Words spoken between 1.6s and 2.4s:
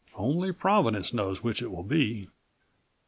it will be."